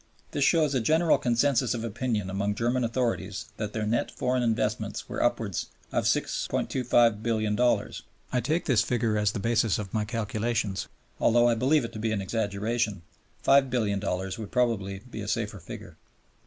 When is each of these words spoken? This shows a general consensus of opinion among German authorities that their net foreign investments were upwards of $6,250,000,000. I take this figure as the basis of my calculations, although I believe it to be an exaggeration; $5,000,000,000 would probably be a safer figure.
This 0.31 0.43
shows 0.43 0.73
a 0.73 0.79
general 0.81 1.19
consensus 1.19 1.75
of 1.75 1.83
opinion 1.83 2.27
among 2.31 2.55
German 2.55 2.83
authorities 2.83 3.45
that 3.57 3.73
their 3.73 3.85
net 3.85 4.09
foreign 4.09 4.41
investments 4.41 5.07
were 5.07 5.21
upwards 5.21 5.67
of 5.91 6.05
$6,250,000,000. 6.05 8.01
I 8.33 8.39
take 8.41 8.65
this 8.65 8.81
figure 8.81 9.15
as 9.15 9.31
the 9.33 9.39
basis 9.39 9.77
of 9.77 9.93
my 9.93 10.03
calculations, 10.03 10.87
although 11.19 11.47
I 11.47 11.53
believe 11.53 11.85
it 11.85 11.93
to 11.93 11.99
be 11.99 12.11
an 12.11 12.19
exaggeration; 12.19 13.03
$5,000,000,000 13.45 14.39
would 14.39 14.51
probably 14.51 15.03
be 15.11 15.21
a 15.21 15.27
safer 15.27 15.59
figure. 15.59 15.97